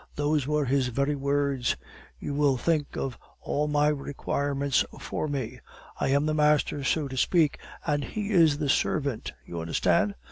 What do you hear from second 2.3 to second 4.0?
will think of all my